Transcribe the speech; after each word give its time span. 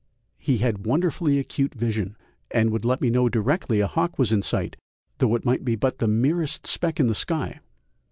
He 0.39 0.57
had 0.57 0.87
wonderfully 0.87 1.37
acute 1.37 1.75
vision, 1.75 2.17
and 2.49 2.71
would 2.71 2.83
let 2.85 3.01
me 3.01 3.11
know 3.11 3.29
directly 3.29 3.81
a 3.81 3.85
hawk 3.85 4.17
was 4.17 4.31
in 4.31 4.41
sight, 4.41 4.75
though 5.19 5.35
it 5.35 5.45
might 5.45 5.63
be 5.63 5.75
but 5.75 5.99
the 5.99 6.07
merest 6.07 6.65
speck 6.65 6.99
in 6.99 7.05
the 7.05 7.13
sky. 7.13 7.59